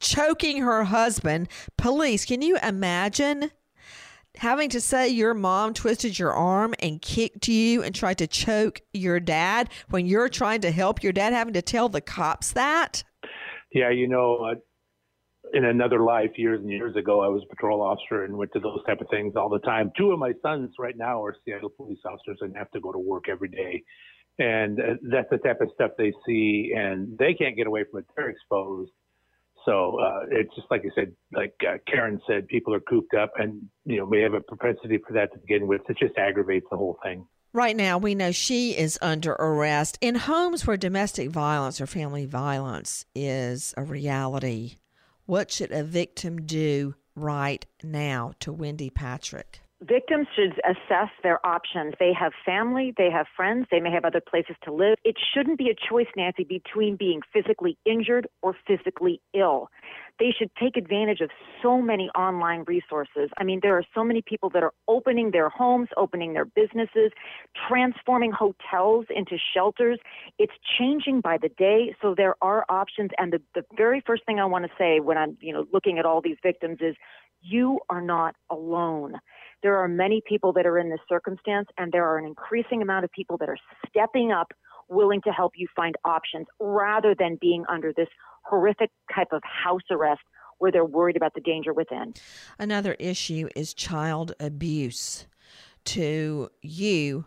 [0.00, 1.48] choking her husband.
[1.76, 3.50] Police, can you imagine
[4.36, 8.80] having to say your mom twisted your arm and kicked you and tried to choke
[8.92, 13.04] your dad when you're trying to help your dad, having to tell the cops that?
[13.72, 14.54] Yeah, you know, uh,
[15.52, 18.60] in another life, years and years ago, I was a patrol officer and went to
[18.60, 19.92] those type of things all the time.
[19.96, 22.98] Two of my sons right now are Seattle police officers and have to go to
[22.98, 23.82] work every day.
[24.38, 28.00] And uh, that's the type of stuff they see, and they can't get away from
[28.00, 28.06] it.
[28.16, 28.90] They're exposed
[29.64, 33.32] so uh, it's just like I said, like uh, Karen said, people are cooped up
[33.36, 35.82] and, you know, may have a propensity for that to begin with.
[35.88, 37.26] It just aggravates the whole thing.
[37.52, 42.26] Right now, we know she is under arrest in homes where domestic violence or family
[42.26, 44.76] violence is a reality.
[45.26, 49.60] What should a victim do right now to Wendy Patrick?
[49.86, 51.94] Victims should assess their options.
[51.98, 54.96] They have family, they have friends, they may have other places to live.
[55.04, 59.68] It shouldn't be a choice, Nancy, between being physically injured or physically ill.
[60.18, 61.30] They should take advantage of
[61.62, 63.30] so many online resources.
[63.38, 67.10] I mean, there are so many people that are opening their homes, opening their businesses,
[67.68, 69.98] transforming hotels into shelters.
[70.38, 73.10] It's changing by the day, so there are options.
[73.18, 75.98] And the, the very first thing I want to say when I'm, you know, looking
[75.98, 76.94] at all these victims is
[77.44, 79.16] you are not alone.
[79.64, 83.06] There are many people that are in this circumstance, and there are an increasing amount
[83.06, 83.56] of people that are
[83.88, 84.52] stepping up,
[84.90, 88.08] willing to help you find options rather than being under this
[88.42, 90.20] horrific type of house arrest
[90.58, 92.12] where they're worried about the danger within.
[92.58, 95.26] Another issue is child abuse.
[95.86, 97.24] To you,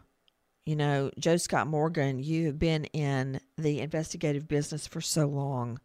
[0.64, 5.80] you know, Joe Scott Morgan, you have been in the investigative business for so long.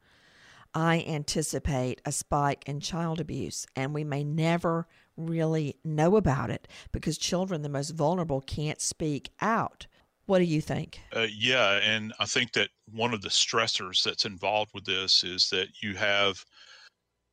[0.74, 4.86] I anticipate a spike in child abuse, and we may never
[5.26, 9.86] really know about it because children, the most vulnerable, can't speak out.
[10.26, 11.00] What do you think?
[11.14, 15.48] Uh, yeah, and I think that one of the stressors that's involved with this is
[15.50, 16.44] that you have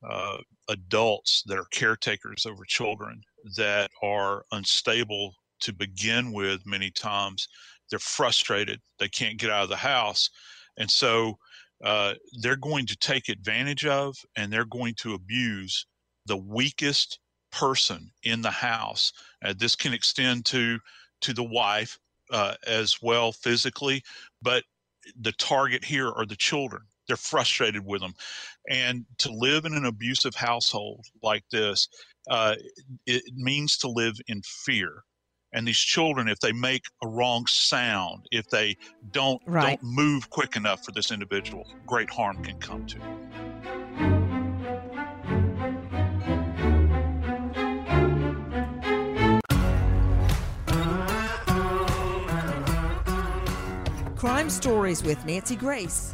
[0.08, 0.38] uh,
[0.70, 3.22] adults that are caretakers over children
[3.58, 7.48] that are unstable to begin with many times.
[7.90, 10.30] They're frustrated, they can't get out of the house.
[10.78, 11.38] And so
[11.84, 15.86] uh, they're going to take advantage of and they're going to abuse
[16.26, 17.20] the weakest
[17.52, 19.14] person in the house.
[19.44, 20.80] Uh, this can extend to
[21.22, 22.00] to the wife
[22.32, 24.04] uh, as well physically,
[24.42, 24.64] but
[25.20, 26.84] the target here are the children.
[27.08, 28.14] They're frustrated with them,
[28.70, 31.88] and to live in an abusive household like this,
[32.30, 32.56] uh,
[33.06, 35.04] it means to live in fear.
[35.52, 38.78] And these children, if they make a wrong sound, if they
[39.12, 39.80] don't Right.
[39.80, 43.29] don't move quick enough for this individual, great harm can come to.
[54.20, 56.14] Crime Stories with Nancy Grace.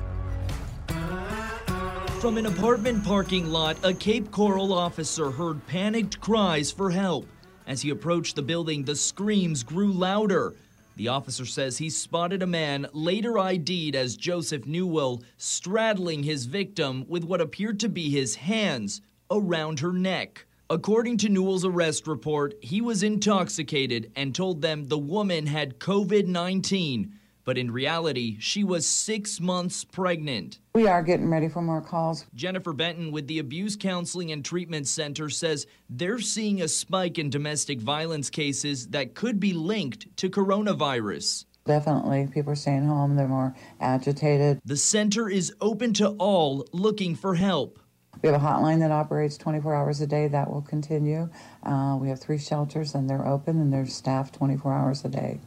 [2.19, 7.25] From an apartment parking lot, a Cape Coral officer heard panicked cries for help.
[7.65, 10.53] As he approached the building, the screams grew louder.
[10.97, 17.05] The officer says he spotted a man, later ID'd as Joseph Newell, straddling his victim
[17.07, 20.45] with what appeared to be his hands around her neck.
[20.69, 26.27] According to Newell's arrest report, he was intoxicated and told them the woman had COVID
[26.27, 27.11] 19,
[27.45, 30.59] but in reality, she was six months pregnant.
[30.73, 32.25] We are getting ready for more calls.
[32.33, 37.29] Jennifer Benton with the Abuse Counseling and Treatment Center says they're seeing a spike in
[37.29, 41.45] domestic violence cases that could be linked to coronavirus.
[41.65, 44.59] Definitely, people are staying home, they're more agitated.
[44.65, 47.79] The center is open to all looking for help.
[48.21, 50.27] We have a hotline that operates 24 hours a day.
[50.27, 51.29] That will continue.
[51.63, 55.39] Uh, we have three shelters, and they're open, and they're staffed 24 hours a day.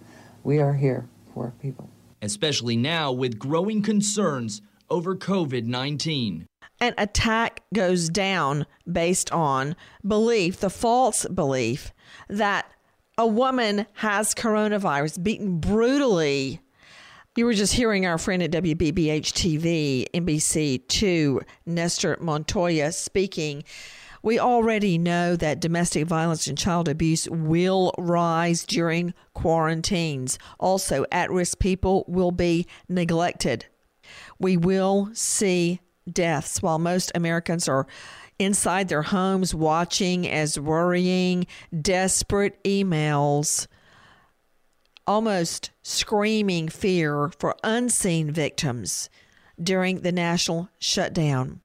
[0.45, 1.89] We are here for people.
[2.21, 6.47] Especially now with growing concerns over COVID 19.
[6.81, 11.93] An attack goes down based on belief, the false belief
[12.29, 12.71] that
[13.17, 16.61] a woman has coronavirus, beaten brutally.
[17.37, 23.63] You were just hearing our friend at WBBH TV, NBC2, Nestor Montoya, speaking.
[24.29, 30.39] We already know that domestic violence and child abuse will rise during quarantines.
[30.61, 33.65] Also, at risk people will be neglected.
[34.39, 37.87] We will see deaths while most Americans are
[38.39, 41.47] inside their homes watching as worrying,
[41.81, 43.67] desperate emails
[45.07, 49.09] almost screaming fear for unseen victims
[49.59, 51.63] during the national shutdown.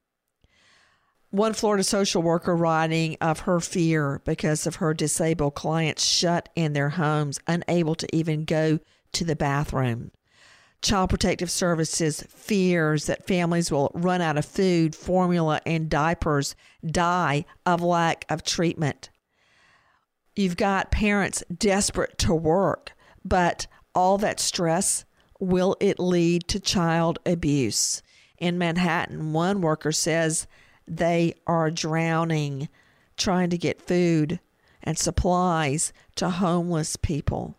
[1.34, 6.74] One Florida social worker writing of her fear because of her disabled clients shut in
[6.74, 8.78] their homes, unable to even go
[9.14, 10.12] to the bathroom.
[10.80, 16.54] Child Protective Services fears that families will run out of food, formula, and diapers,
[16.86, 19.10] die of lack of treatment.
[20.36, 22.92] You've got parents desperate to work,
[23.24, 25.04] but all that stress
[25.40, 28.02] will it lead to child abuse?
[28.38, 30.46] In Manhattan, one worker says
[30.86, 32.68] they are drowning
[33.16, 34.40] trying to get food
[34.82, 37.56] and supplies to homeless people.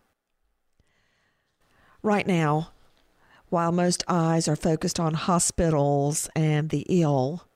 [2.04, 2.72] Right now,
[3.50, 7.48] while most eyes are focused on hospitals and the ill,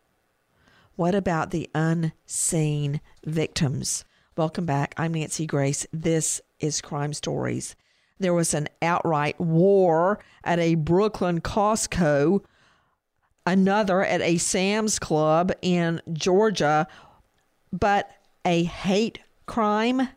[0.95, 4.05] what about the unseen victims?
[4.35, 4.93] Welcome back.
[4.97, 5.85] I'm Nancy Grace.
[5.93, 7.75] This is Crime Stories.
[8.19, 12.43] There was an outright war at a Brooklyn Costco,
[13.51, 16.87] another at a Sam's Club in Georgia,
[17.71, 18.09] but
[18.45, 20.09] a hate crime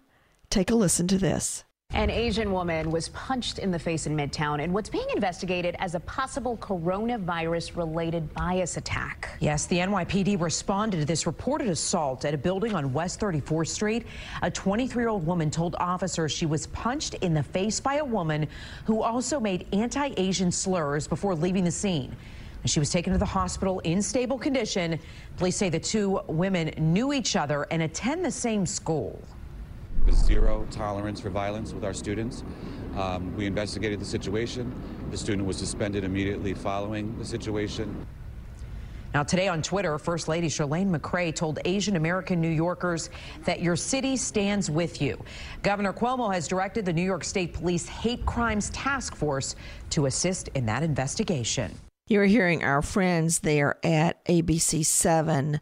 [0.52, 1.64] Take a listen to this.
[1.94, 5.94] An Asian woman was punched in the face in Midtown in what's being investigated as
[5.94, 9.30] a possible coronavirus related bias attack.
[9.40, 14.06] Yes, the NYPD responded to this reported assault at a building on West 34th Street.
[14.42, 18.04] A 23 year old woman told officers she was punched in the face by a
[18.04, 18.46] woman
[18.84, 22.14] who also made anti Asian slurs before leaving the scene.
[22.64, 24.98] She was taken to the hospital in stable condition.
[25.36, 29.20] Police say the two women knew each other and attend the same school
[30.10, 32.42] zero tolerance for violence with our students.
[32.96, 34.74] Um, we investigated the situation.
[35.10, 38.06] The student was suspended immediately following the situation.
[39.14, 43.10] Now, today on Twitter, First Lady Chirlane McCray told Asian American New Yorkers
[43.44, 45.22] that your city stands with you.
[45.62, 49.54] Governor Cuomo has directed the New York State Police Hate Crimes Task Force
[49.90, 51.78] to assist in that investigation.
[52.08, 55.60] You're hearing our friends there at ABC 7.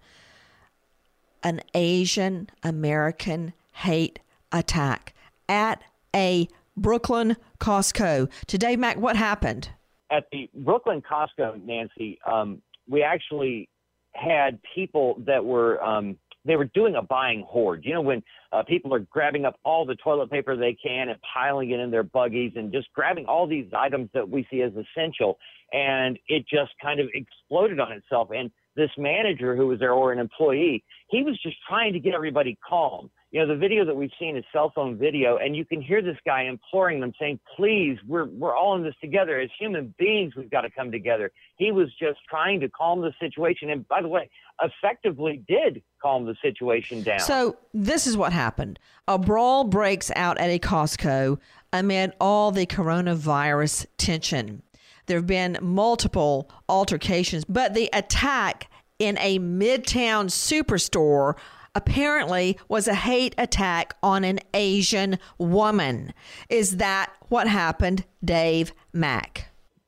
[1.43, 4.21] An Asian American hate
[4.51, 5.15] attack
[5.49, 5.83] at
[6.15, 8.31] a Brooklyn Costco.
[8.47, 9.69] Today, Mac, what happened?
[10.11, 13.69] At the Brooklyn Costco, Nancy, um, we actually
[14.13, 17.85] had people that were um, they were doing a buying hoard.
[17.85, 21.19] You know, when uh, people are grabbing up all the toilet paper they can and
[21.35, 24.73] piling it in their buggies and just grabbing all these items that we see as
[24.73, 25.39] essential,
[25.73, 28.31] and it just kind of exploded on itself.
[28.35, 32.15] And this manager who was there or an employee, he was just trying to get
[32.15, 35.65] everybody calm you know, the video that we've seen is cell phone video, and you
[35.65, 39.39] can hear this guy imploring them, saying, "Please, we're we're all in this together.
[39.39, 43.13] As human beings, we've got to come together." He was just trying to calm the
[43.21, 44.29] situation, and by the way,
[44.61, 47.21] effectively did calm the situation down.
[47.21, 51.39] So this is what happened: a brawl breaks out at a Costco
[51.73, 54.63] amid all the coronavirus tension.
[55.07, 61.37] There have been multiple altercations, but the attack in a midtown superstore
[61.75, 66.13] apparently was a hate attack on an Asian woman.
[66.49, 69.47] Is that what happened, Dave Mack?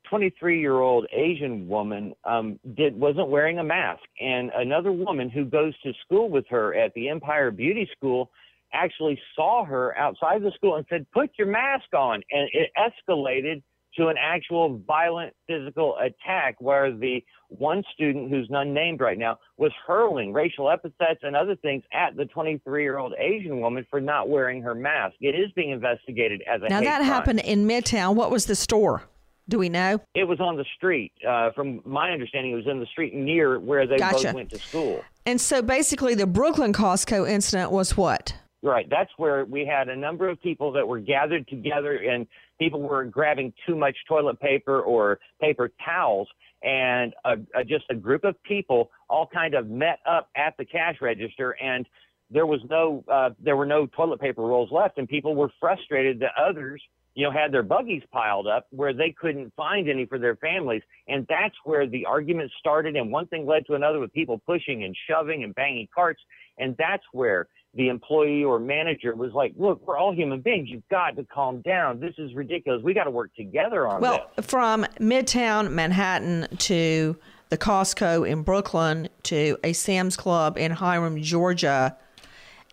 [0.08, 5.44] 23 year old Asian woman um, did wasn't wearing a mask, and another woman who
[5.46, 8.30] goes to school with her at the Empire Beauty School
[8.74, 13.62] actually saw her outside the school and said, "Put your mask on," and it escalated
[13.96, 19.72] to an actual violent physical attack where the one student who's unnamed right now was
[19.86, 24.28] hurling racial epithets and other things at the 23 year old Asian woman for not
[24.28, 25.14] wearing her mask.
[25.20, 27.04] It is being investigated as a now that crime.
[27.04, 28.14] happened in Midtown.
[28.14, 29.02] What was the store?
[29.48, 30.00] Do we know?
[30.14, 31.12] It was on the street.
[31.28, 34.28] Uh, from my understanding, it was in the street near where they Gotcha.
[34.28, 35.02] both went to school.
[35.26, 38.34] And so basically, the Brooklyn Costco incident was what?
[38.62, 38.86] Right.
[38.88, 42.26] That's where we had a number of people that were gathered together and
[42.58, 46.28] people were grabbing too much toilet paper or paper towels
[46.62, 50.64] and a, a, just a group of people all kind of met up at the
[50.64, 51.86] cash register and
[52.30, 56.20] there was no uh, there were no toilet paper rolls left and people were frustrated
[56.20, 56.82] that others
[57.14, 60.82] you know had their buggies piled up where they couldn't find any for their families
[61.08, 64.84] and that's where the argument started and one thing led to another with people pushing
[64.84, 66.20] and shoving and banging carts
[66.58, 70.68] and that's where the employee or manager was like, "Look, we're all human beings.
[70.68, 72.00] You've got to calm down.
[72.00, 72.82] This is ridiculous.
[72.82, 77.16] We got to work together on well, this." Well, from Midtown Manhattan to
[77.48, 81.96] the Costco in Brooklyn to a Sam's Club in Hiram, Georgia,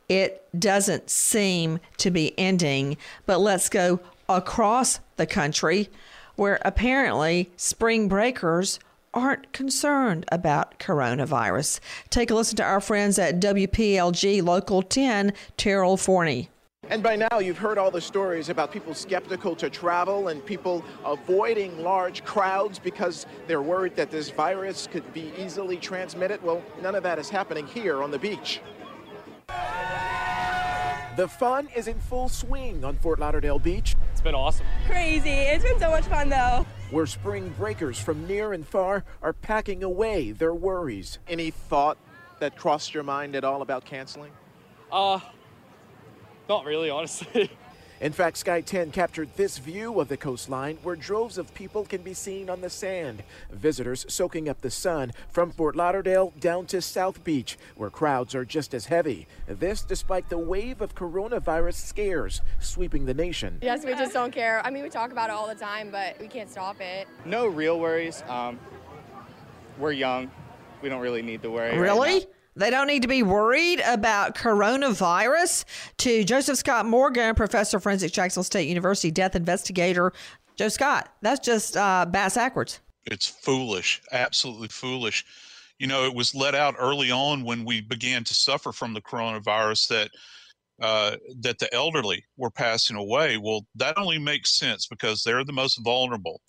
[0.10, 2.98] it doesn't seem to be ending.
[3.26, 5.90] But let's go across the country
[6.36, 8.80] where apparently spring breakers
[9.14, 11.80] aren't concerned about coronavirus.
[12.10, 16.50] Take a listen to our friends at WPLG Local 10, Terrell Forney.
[16.90, 20.84] And by now, you've heard all the stories about people skeptical to travel and people
[21.06, 26.42] avoiding large crowds because they're worried that this virus could be easily transmitted.
[26.42, 28.62] Well, none of that is happening here on the beach.
[31.16, 33.96] The fun is in full swing on Fort Lauderdale Beach.
[34.12, 34.66] It's been awesome.
[34.86, 35.30] Crazy.
[35.30, 36.66] It's been so much fun, though.
[36.92, 41.20] Where spring breakers from near and far are packing away their worries.
[41.28, 41.98] Any thought
[42.40, 44.32] that crossed your mind at all about canceling?
[44.92, 45.20] Uh,
[46.48, 47.52] not really, honestly.
[48.02, 52.02] In fact, Sky 10 captured this view of the coastline where droves of people can
[52.02, 53.24] be seen on the sand.
[53.52, 58.46] Visitors soaking up the sun from Fort Lauderdale down to South Beach, where crowds are
[58.46, 59.28] just as heavy.
[59.48, 63.60] This despite the wave of coronavirus scares sweeping the nation.
[63.62, 64.66] Yes, we just don't care.
[64.66, 67.06] I mean, we talk about it all the time, but we can't stop it.
[67.26, 68.24] No real worries.
[68.30, 68.58] Um,
[69.78, 70.32] we're young.
[70.82, 71.78] We don't really need to worry.
[71.78, 72.20] Really?
[72.20, 72.26] now.
[72.60, 75.64] They don't need to be worried about coronavirus.
[76.00, 80.12] To Joseph Scott Morgan, professor of forensics, Jacksonville State University, death investigator.
[80.58, 82.82] Joe Scott, that's just uh, bass backwards.
[83.06, 85.26] It's foolish, absolutely foolish.
[85.78, 89.02] You know, it was let out early on when we began to suffer from the
[89.02, 90.12] coronavirus that
[90.82, 93.38] uh, that the elderly were passing away.
[93.38, 96.42] Well, that only makes sense because they're the most vulnerable.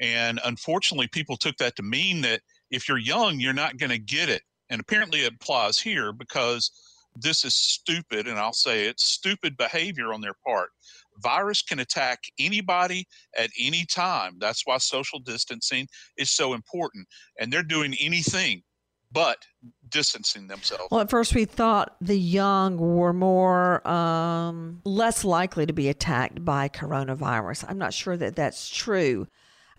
[0.00, 2.40] And unfortunately, people took that to mean that
[2.70, 4.42] if you're young, you're not going to get it.
[4.70, 6.70] And apparently, it applies here because
[7.16, 10.70] this is stupid, and I'll say it's stupid behavior on their part.
[11.18, 13.06] Virus can attack anybody
[13.36, 14.36] at any time.
[14.38, 17.06] That's why social distancing is so important.
[17.38, 18.62] And they're doing anything
[19.12, 19.38] but
[19.88, 20.84] distancing themselves.
[20.90, 26.44] Well, at first we thought the young were more um, less likely to be attacked
[26.44, 27.64] by coronavirus.
[27.68, 29.26] I'm not sure that that's true.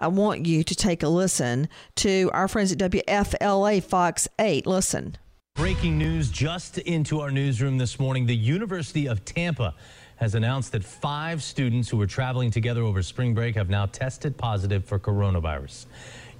[0.01, 4.65] I want you to take a listen to our friends at WFLA Fox 8.
[4.65, 5.15] Listen.
[5.53, 8.25] Breaking news just into our newsroom this morning.
[8.25, 9.75] The University of Tampa
[10.15, 14.35] has announced that five students who were traveling together over spring break have now tested
[14.37, 15.85] positive for coronavirus.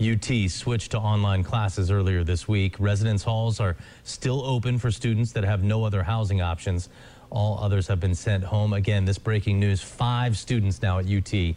[0.01, 2.75] UT switched to online classes earlier this week.
[2.79, 6.89] Residence halls are still open for students that have no other housing options.
[7.29, 8.73] All others have been sent home.
[8.73, 11.55] Again, this breaking news five students now at UT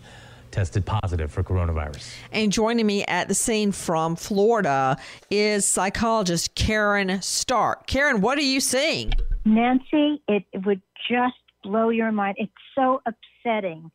[0.55, 2.15] tested positive for coronavirus.
[2.31, 4.97] And joining me at the scene from Florida
[5.31, 7.87] is psychologist Karen Stark.
[7.87, 9.13] Karen, what are you seeing?
[9.45, 10.81] Nancy, it, it would
[11.11, 11.35] just
[11.65, 12.37] blow your mind.
[12.39, 13.91] It's so upsetting.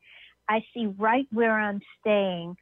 [0.49, 2.57] I see right where I'm staying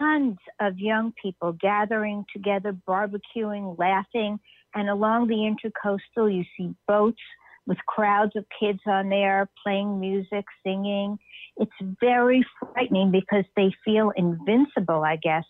[0.00, 4.40] tons of young people gathering together, barbecuing, laughing.
[4.74, 7.20] And along the intercoastal, you see boats
[7.70, 11.16] with crowds of kids on there playing music, singing.
[11.56, 15.44] It's very frightening because they feel invincible, I guess,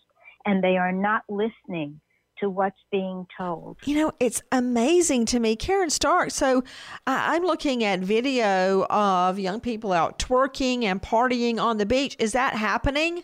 [0.45, 1.99] and they are not listening
[2.37, 3.77] to what's being told.
[3.85, 6.29] You know, it's amazing to me, Karen Stark.
[6.29, 6.61] So uh,
[7.07, 12.15] I'm looking at video of young people out twerking and partying on the beach.
[12.19, 13.23] Is that happening?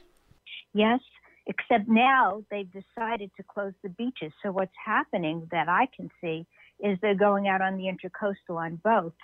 [0.74, 1.02] Yes,
[1.46, 4.32] except now they've decided to close the beaches.
[4.42, 6.48] So what's happening that I can see
[6.80, 9.18] is they're going out on the intercoastal on boats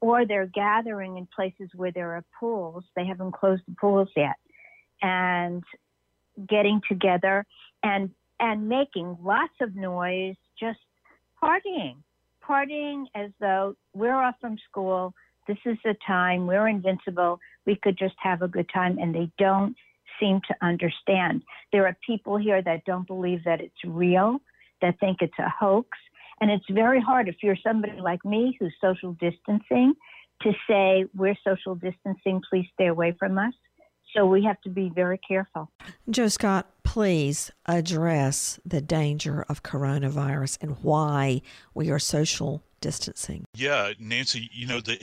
[0.00, 2.84] or they're gathering in places where there are pools.
[2.94, 4.36] They haven't closed the pools yet.
[5.02, 5.62] And
[6.48, 7.46] getting together
[7.82, 10.80] and and making lots of noise, just
[11.42, 11.96] partying.
[12.46, 15.14] Partying as though we're off from school.
[15.46, 16.46] This is the time.
[16.46, 17.38] We're invincible.
[17.64, 18.98] We could just have a good time.
[18.98, 19.76] And they don't
[20.20, 21.42] seem to understand.
[21.72, 24.38] There are people here that don't believe that it's real,
[24.82, 25.88] that think it's a hoax.
[26.40, 29.94] And it's very hard if you're somebody like me who's social distancing
[30.42, 33.54] to say, we're social distancing, please stay away from us.
[34.14, 35.70] So we have to be very careful.
[36.08, 41.42] Joe Scott, please address the danger of coronavirus and why
[41.74, 43.44] we are social distancing.
[43.54, 44.96] Yeah, Nancy, you know the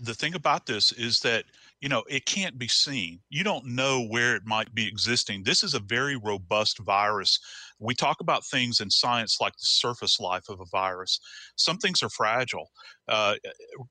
[0.00, 1.44] the thing about this is that
[1.84, 3.20] you know, it can't be seen.
[3.28, 5.42] You don't know where it might be existing.
[5.42, 7.38] This is a very robust virus.
[7.78, 11.20] We talk about things in science like the surface life of a virus.
[11.56, 12.70] Some things are fragile.
[13.08, 13.34] Uh,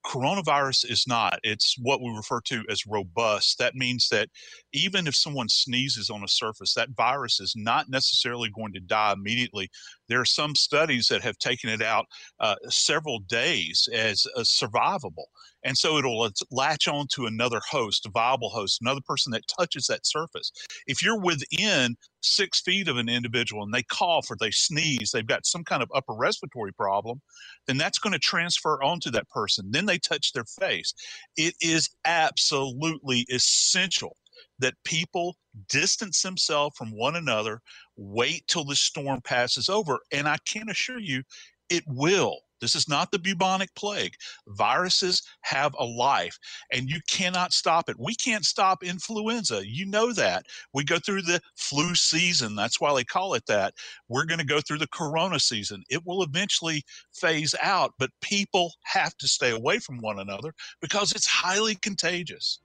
[0.05, 1.39] coronavirus is not.
[1.43, 3.59] It's what we refer to as robust.
[3.59, 4.30] That means that
[4.74, 9.14] even if someone sneezes on a surface, that virus is not necessarily going to die
[9.14, 9.70] immediately.
[10.09, 12.05] There are some studies that have taken it out
[12.39, 15.26] uh, several days as uh, survivable.
[15.64, 19.88] And so it'll latch on to another host, a viable host, another person that touches
[19.88, 20.51] that surface.
[20.88, 25.26] If you're within six feet of an individual and they cough or they sneeze, they've
[25.26, 27.22] got some kind of upper respiratory problem,
[27.68, 29.70] then that's going to transfer onto that person.
[29.70, 30.93] Then they touch their face.
[31.38, 34.18] It is absolutely essential
[34.60, 35.36] that people
[35.70, 37.62] distance themselves from one another,
[37.95, 39.99] wait till the storm passes over.
[40.12, 41.24] And I can assure you,
[41.70, 42.39] it will.
[42.64, 44.16] This is not the bubonic plague.
[44.47, 46.39] Viruses have a life
[46.72, 47.99] and you cannot stop it.
[47.99, 49.68] We can't stop influenza.
[49.68, 50.45] You know that.
[50.74, 52.55] We go through the flu season.
[52.55, 53.74] That's why they call it that.
[54.07, 55.84] We're going to go through the corona season.
[55.89, 61.11] It will eventually phase out, but people have to stay away from one another because
[61.11, 62.59] it's highly contagious.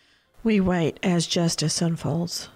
[0.44, 2.48] We wait as justice unfolds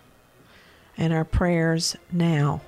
[0.97, 2.61] and our prayers now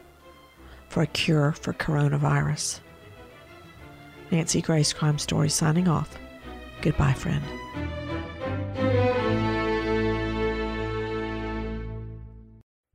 [0.88, 2.80] for a cure for coronavirus.
[4.34, 6.18] Nancy Grace Crime Story signing off.
[6.82, 7.44] Goodbye, friend.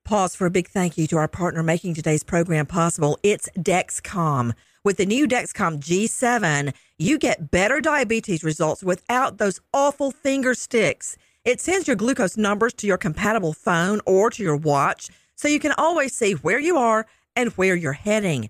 [0.04, 3.18] Pause for a big thank you to our partner making today's program possible.
[3.24, 4.54] It's Dexcom.
[4.84, 11.16] With the new Dexcom G7, you get better diabetes results without those awful finger sticks.
[11.46, 15.60] It sends your glucose numbers to your compatible phone or to your watch so you
[15.62, 18.50] can always see where you are and where you're heading.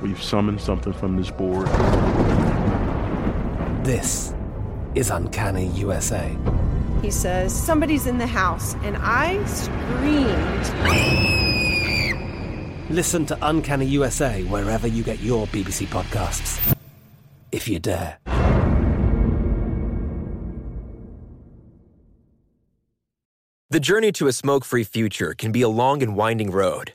[0.00, 1.66] we've summoned something from this board.
[3.84, 4.34] This
[4.94, 6.36] is Uncanny USA.
[7.02, 10.66] He says, Somebody's in the house, and I screamed.
[12.90, 16.76] Listen to Uncanny USA wherever you get your BBC podcasts,
[17.52, 18.18] if you dare.
[23.68, 26.94] The journey to a smoke free future can be a long and winding road,